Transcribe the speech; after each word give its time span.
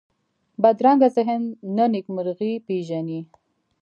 بدرنګه 0.61 1.07
ذهن 1.15 1.41
نه 1.75 1.85
نېکمرغي 1.93 2.53
پېژني 2.65 3.19